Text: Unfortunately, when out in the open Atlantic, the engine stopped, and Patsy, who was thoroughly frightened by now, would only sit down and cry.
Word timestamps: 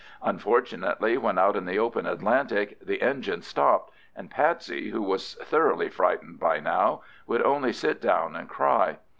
Unfortunately, 0.23 1.15
when 1.15 1.37
out 1.37 1.55
in 1.55 1.65
the 1.65 1.77
open 1.77 2.07
Atlantic, 2.07 2.79
the 2.83 3.03
engine 3.03 3.43
stopped, 3.43 3.93
and 4.15 4.31
Patsy, 4.31 4.89
who 4.89 5.03
was 5.03 5.35
thoroughly 5.43 5.89
frightened 5.89 6.39
by 6.39 6.59
now, 6.59 7.03
would 7.27 7.43
only 7.43 7.71
sit 7.71 8.01
down 8.01 8.35
and 8.35 8.49
cry. 8.49 8.97